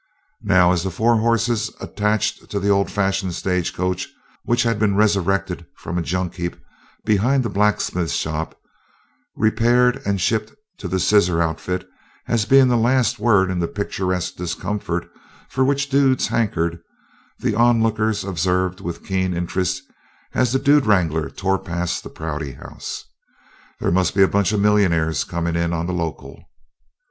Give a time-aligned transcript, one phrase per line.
[0.41, 4.07] Now, as the four horses attached to the old fashioned stagecoach
[4.43, 6.55] which had been resurrected from a junk heap
[7.05, 8.59] behind a blacksmith shop,
[9.35, 11.87] repaired and shipped to the Scissor Outfit
[12.27, 15.07] as being the last word in the picturesque discomfort
[15.47, 16.81] for which dudes hankered,
[17.37, 19.83] the onlookers observed with keen interest
[20.33, 23.03] as the Dude Wrangler tore past the Prouty House,
[23.79, 26.43] "There must be a bunch of millionaires coming in on the local."